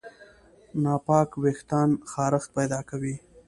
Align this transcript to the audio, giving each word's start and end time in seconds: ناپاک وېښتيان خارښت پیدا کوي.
ناپاک 0.83 1.29
وېښتيان 1.43 1.89
خارښت 2.11 2.49
پیدا 2.57 2.79
کوي. 2.89 3.15